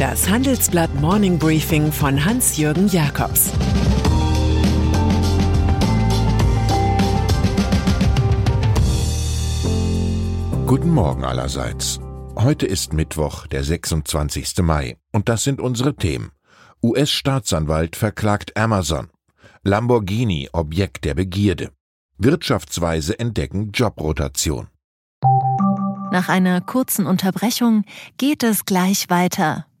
[0.00, 3.50] Das Handelsblatt Morning Briefing von Hans-Jürgen Jakobs
[10.66, 12.00] Guten Morgen allerseits.
[12.34, 14.62] Heute ist Mittwoch, der 26.
[14.62, 16.30] Mai, und das sind unsere Themen.
[16.82, 19.10] US-Staatsanwalt verklagt Amazon.
[19.64, 21.72] Lamborghini Objekt der Begierde.
[22.16, 24.68] Wirtschaftsweise entdecken Jobrotation.
[26.10, 27.84] Nach einer kurzen Unterbrechung
[28.16, 29.66] geht es gleich weiter.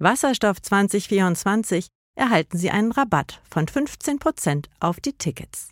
[0.00, 5.70] Wasserstoff 2024 erhalten Sie einen Rabatt von 15% auf die Tickets.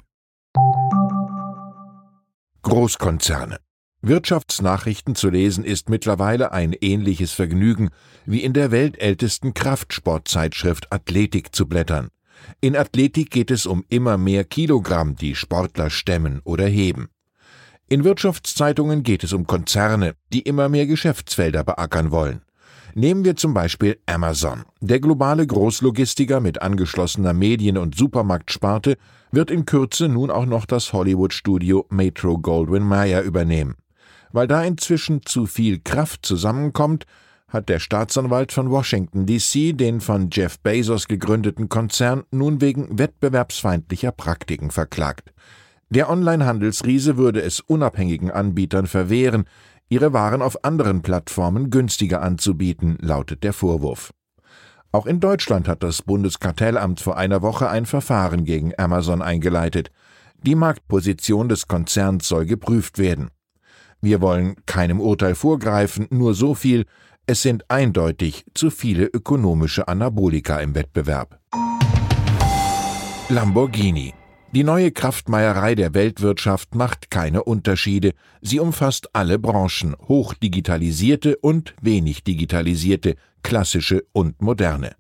[2.63, 3.59] Großkonzerne.
[4.01, 7.91] Wirtschaftsnachrichten zu lesen ist mittlerweile ein ähnliches Vergnügen
[8.25, 12.09] wie in der weltältesten Kraftsportzeitschrift Athletik zu blättern.
[12.61, 17.09] In Athletik geht es um immer mehr Kilogramm, die Sportler stemmen oder heben.
[17.89, 22.43] In Wirtschaftszeitungen geht es um Konzerne, die immer mehr Geschäftsfelder beackern wollen.
[22.95, 24.65] Nehmen wir zum Beispiel Amazon.
[24.81, 28.99] Der globale Großlogistiker mit angeschlossener Medien- und Supermarktsparte
[29.31, 33.77] wird in Kürze nun auch noch das Hollywood-Studio Metro Goldwyn Mayer übernehmen.
[34.31, 37.07] Weil da inzwischen zu viel Kraft zusammenkommt,
[37.49, 44.13] hat der Staatsanwalt von Washington DC den von Jeff Bezos gegründeten Konzern nun wegen wettbewerbsfeindlicher
[44.13, 45.33] Praktiken verklagt.
[45.91, 49.45] Der Onlinehandelsriese würde es unabhängigen Anbietern verwehren,
[49.93, 54.11] ihre Waren auf anderen Plattformen günstiger anzubieten, lautet der Vorwurf.
[54.91, 59.91] Auch in Deutschland hat das Bundeskartellamt vor einer Woche ein Verfahren gegen Amazon eingeleitet.
[60.43, 63.29] Die Marktposition des Konzerns soll geprüft werden.
[64.01, 66.87] Wir wollen keinem Urteil vorgreifen, nur so viel,
[67.27, 71.39] es sind eindeutig zu viele ökonomische Anabolika im Wettbewerb.
[73.29, 74.15] Lamborghini
[74.53, 78.13] die neue Kraftmeierei der Weltwirtschaft macht keine Unterschiede.
[78.43, 84.95] Sie umfasst alle Branchen, hochdigitalisierte und wenig digitalisierte, klassische und moderne.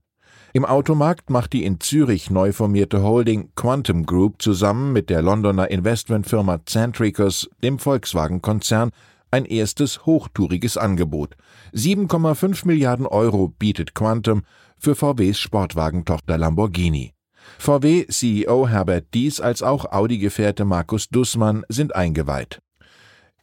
[0.55, 5.71] Im Automarkt macht die in Zürich neu formierte Holding Quantum Group zusammen mit der Londoner
[5.71, 8.91] Investmentfirma Centricus, dem Volkswagen-Konzern,
[9.31, 11.37] ein erstes hochtouriges Angebot.
[11.75, 14.43] 7,5 Milliarden Euro bietet Quantum
[14.79, 17.15] für VWs Sportwagentochter Lamborghini.
[17.58, 22.60] VW-CEO Herbert Dies als auch Audi-Gefährte Markus Dussmann sind eingeweiht.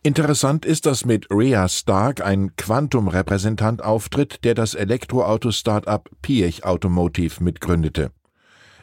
[0.01, 8.11] Interessant ist, dass mit Rhea Stark ein Quantum-Repräsentant auftritt, der das Elektroauto-Startup Piech Automotive mitgründete.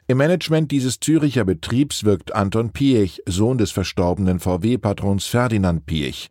[0.09, 6.29] Im Management dieses Züricher Betriebs wirkt Anton Piech, Sohn des verstorbenen VW-Patrons Ferdinand Piech.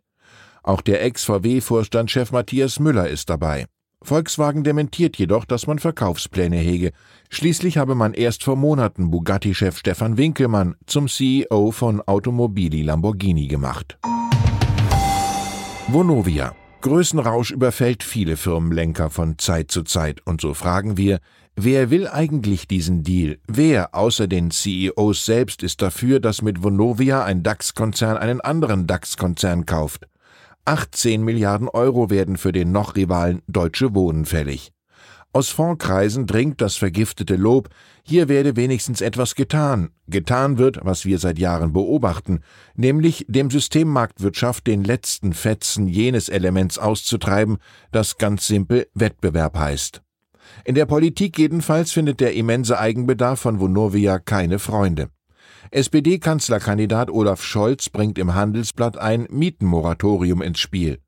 [0.62, 3.66] Auch der Ex-VW-Vorstandschef Matthias Müller ist dabei.
[4.02, 6.92] Volkswagen dementiert jedoch, dass man Verkaufspläne hege.
[7.28, 13.98] Schließlich habe man erst vor Monaten Bugatti-Chef Stefan Winkelmann zum CEO von Automobili Lamborghini gemacht.
[15.88, 16.54] Vonovia.
[16.82, 20.20] Größenrausch überfällt viele Firmenlenker von Zeit zu Zeit.
[20.24, 21.18] Und so fragen wir,
[21.56, 23.38] wer will eigentlich diesen Deal?
[23.48, 29.66] Wer außer den CEOs selbst ist dafür, dass mit Vonovia ein DAX-Konzern einen anderen DAX-Konzern
[29.66, 30.06] kauft?
[30.66, 34.72] 18 Milliarden Euro werden für den noch Rivalen Deutsche Wohnen fällig.
[35.32, 37.68] Aus Fondskreisen dringt das vergiftete Lob,
[38.02, 39.90] hier werde wenigstens etwas getan.
[40.08, 42.40] Getan wird, was wir seit Jahren beobachten,
[42.74, 47.58] nämlich dem Systemmarktwirtschaft den letzten Fetzen jenes Elements auszutreiben,
[47.92, 50.02] das ganz simpel Wettbewerb heißt.
[50.64, 55.10] In der Politik jedenfalls findet der immense Eigenbedarf von Vonovia keine Freunde.
[55.70, 60.98] SPD-Kanzlerkandidat Olaf Scholz bringt im Handelsblatt ein Mietenmoratorium ins Spiel.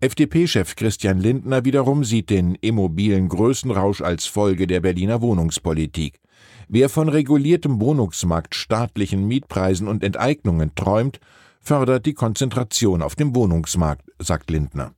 [0.00, 6.20] FDP-Chef Christian Lindner wiederum sieht den immobilen Größenrausch als Folge der Berliner Wohnungspolitik.
[6.68, 11.20] Wer von reguliertem Wohnungsmarkt, staatlichen Mietpreisen und Enteignungen träumt,
[11.60, 14.92] fördert die Konzentration auf dem Wohnungsmarkt, sagt Lindner.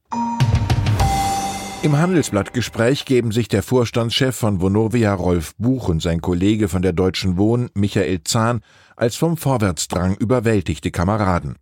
[1.81, 6.93] Im Handelsblattgespräch geben sich der Vorstandschef von Vonovia Rolf Buch und sein Kollege von der
[6.93, 8.63] Deutschen Wohn Michael Zahn
[8.97, 11.55] als vom Vorwärtsdrang überwältigte Kameraden.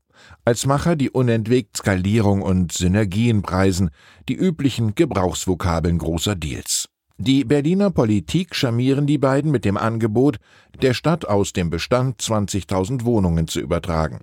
[0.47, 3.91] Als Macher die unentwegt Skalierung und Synergien preisen,
[4.27, 6.89] die üblichen Gebrauchsvokabeln großer Deals.
[7.19, 10.39] Die Berliner Politik charmieren die beiden mit dem Angebot,
[10.81, 14.21] der Stadt aus dem Bestand 20.000 Wohnungen zu übertragen.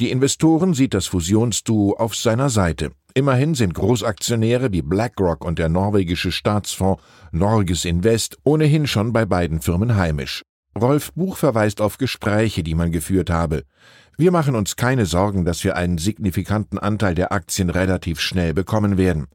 [0.00, 2.92] Die Investoren sieht das Fusionsduo auf seiner Seite.
[3.18, 9.60] Immerhin sind Großaktionäre wie BlackRock und der norwegische Staatsfonds Norges Invest ohnehin schon bei beiden
[9.60, 10.42] Firmen heimisch.
[10.80, 13.64] Rolf Buch verweist auf Gespräche, die man geführt habe.
[14.16, 18.98] Wir machen uns keine Sorgen, dass wir einen signifikanten Anteil der Aktien relativ schnell bekommen
[18.98, 19.26] werden.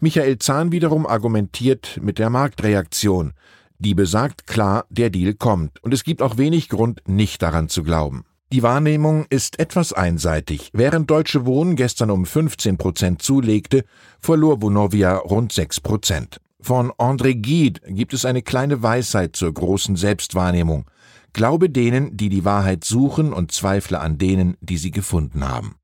[0.00, 3.34] Michael Zahn wiederum argumentiert mit der Marktreaktion.
[3.78, 7.82] Die besagt klar, der Deal kommt, und es gibt auch wenig Grund, nicht daran zu
[7.82, 8.24] glauben.
[8.52, 10.70] Die Wahrnehmung ist etwas einseitig.
[10.72, 13.84] Während Deutsche Wohnen gestern um 15 Prozent zulegte,
[14.20, 16.40] verlor Vonovia rund 6 Prozent.
[16.60, 20.88] Von André Gide gibt es eine kleine Weisheit zur großen Selbstwahrnehmung.
[21.32, 25.74] Glaube denen, die die Wahrheit suchen und zweifle an denen, die sie gefunden haben.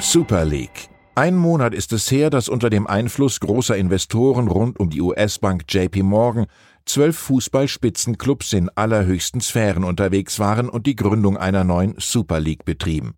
[0.00, 0.88] Super League.
[1.14, 5.62] Ein Monat ist es her, dass unter dem Einfluss großer Investoren rund um die US-Bank
[5.68, 6.46] JP Morgan
[6.86, 13.14] zwölf Fußballspitzenclubs in allerhöchsten Sphären unterwegs waren und die Gründung einer neuen Super League betrieben.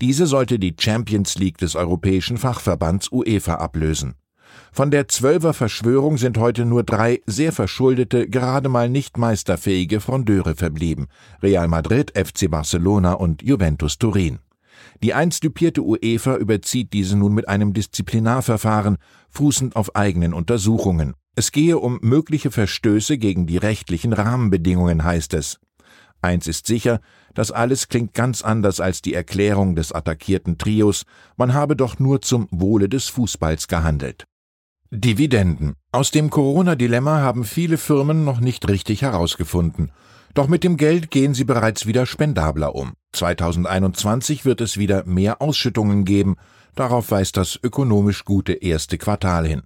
[0.00, 4.14] Diese sollte die Champions League des europäischen Fachverbands UEFA ablösen.
[4.72, 10.54] Von der Zwölfer Verschwörung sind heute nur drei sehr verschuldete, gerade mal nicht meisterfähige Frondeure
[10.54, 11.06] verblieben:
[11.42, 14.38] Real Madrid, FC Barcelona und Juventus Turin.
[15.02, 18.96] Die einst dupierte UEFA überzieht diese nun mit einem Disziplinarverfahren,
[19.30, 21.14] fußend auf eigenen Untersuchungen.
[21.34, 25.58] Es gehe um mögliche Verstöße gegen die rechtlichen Rahmenbedingungen, heißt es.
[26.22, 27.00] Eins ist sicher,
[27.34, 31.04] das alles klingt ganz anders als die Erklärung des attackierten Trios,
[31.36, 34.24] man habe doch nur zum Wohle des Fußballs gehandelt.
[34.90, 35.74] Dividenden.
[35.92, 39.92] Aus dem Corona-Dilemma haben viele Firmen noch nicht richtig herausgefunden.
[40.36, 42.92] Doch mit dem Geld gehen sie bereits wieder spendabler um.
[43.12, 46.36] 2021 wird es wieder mehr Ausschüttungen geben,
[46.74, 49.62] darauf weist das ökonomisch gute erste Quartal hin.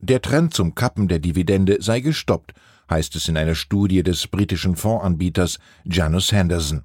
[0.00, 2.52] Der Trend zum Kappen der Dividende sei gestoppt,
[2.90, 6.82] heißt es in einer Studie des britischen Fondsanbieters Janus Henderson.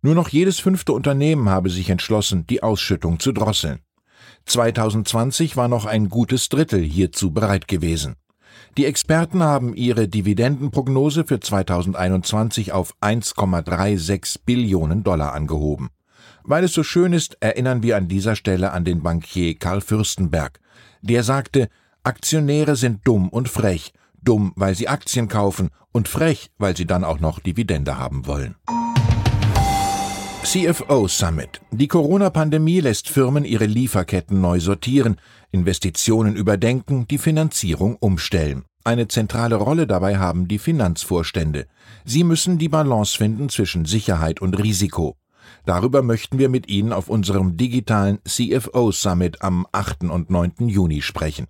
[0.00, 3.80] Nur noch jedes fünfte Unternehmen habe sich entschlossen, die Ausschüttung zu drosseln.
[4.46, 8.14] 2020 war noch ein gutes Drittel hierzu bereit gewesen.
[8.76, 15.90] Die Experten haben ihre Dividendenprognose für 2021 auf 1,36 Billionen Dollar angehoben.
[16.42, 20.60] Weil es so schön ist, erinnern wir an dieser Stelle an den Bankier Karl Fürstenberg.
[21.02, 21.68] Der sagte,
[22.02, 23.92] Aktionäre sind dumm und frech,
[24.22, 28.56] dumm, weil sie Aktien kaufen und frech, weil sie dann auch noch Dividende haben wollen.
[30.42, 31.60] CFO Summit.
[31.70, 35.20] Die Corona-Pandemie lässt Firmen ihre Lieferketten neu sortieren,
[35.52, 38.64] Investitionen überdenken, die Finanzierung umstellen.
[38.82, 41.66] Eine zentrale Rolle dabei haben die Finanzvorstände.
[42.04, 45.16] Sie müssen die Balance finden zwischen Sicherheit und Risiko.
[45.66, 50.04] Darüber möchten wir mit Ihnen auf unserem digitalen CFO Summit am 8.
[50.04, 50.68] und 9.
[50.68, 51.46] Juni sprechen.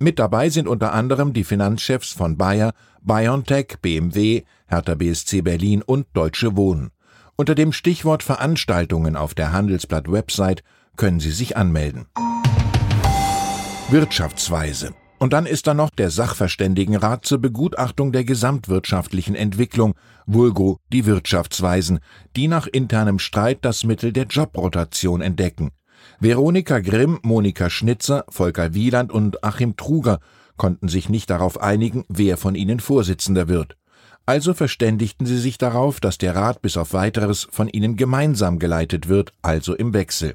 [0.00, 6.06] Mit dabei sind unter anderem die Finanzchefs von Bayer, BioNTech, BMW, Hertha BSC Berlin und
[6.12, 6.90] Deutsche Wohnen.
[7.38, 10.64] Unter dem Stichwort Veranstaltungen auf der Handelsblatt-Website
[10.96, 12.06] können Sie sich anmelden.
[13.90, 14.94] Wirtschaftsweise.
[15.18, 19.94] Und dann ist da noch der Sachverständigenrat zur Begutachtung der gesamtwirtschaftlichen Entwicklung,
[20.24, 22.00] vulgo die Wirtschaftsweisen,
[22.36, 25.72] die nach internem Streit das Mittel der Jobrotation entdecken.
[26.18, 30.20] Veronika Grimm, Monika Schnitzer, Volker Wieland und Achim Truger
[30.56, 33.76] konnten sich nicht darauf einigen, wer von ihnen Vorsitzender wird.
[34.26, 39.08] Also verständigten sie sich darauf, dass der Rat bis auf weiteres von ihnen gemeinsam geleitet
[39.08, 40.34] wird, also im Wechsel.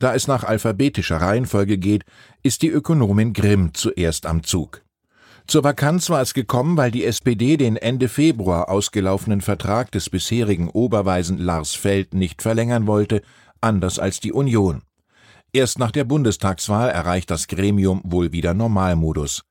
[0.00, 2.04] Da es nach alphabetischer Reihenfolge geht,
[2.42, 4.82] ist die Ökonomin Grimm zuerst am Zug.
[5.46, 10.68] Zur Vakanz war es gekommen, weil die SPD den Ende Februar ausgelaufenen Vertrag des bisherigen
[10.68, 13.22] Oberweisen Lars Feld nicht verlängern wollte,
[13.60, 14.82] anders als die Union.
[15.52, 19.44] Erst nach der Bundestagswahl erreicht das Gremium wohl wieder Normalmodus.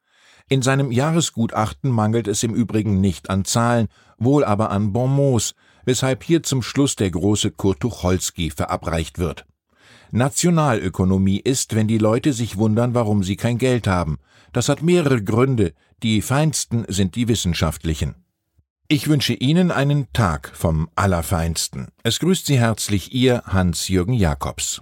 [0.52, 5.56] In seinem Jahresgutachten mangelt es im Übrigen nicht an Zahlen, wohl aber an Bonmots,
[5.86, 9.46] weshalb hier zum Schluss der große Kurt Tucholsky verabreicht wird.
[10.12, 14.18] Nationalökonomie ist, wenn die Leute sich wundern, warum sie kein Geld haben.
[14.52, 15.72] Das hat mehrere Gründe,
[16.04, 18.16] die feinsten sind die wissenschaftlichen.
[18.90, 21.88] Ich wünsche Ihnen einen Tag vom Allerfeinsten.
[22.04, 24.82] Es grüßt Sie herzlich Ihr Hans-Jürgen Jakobs.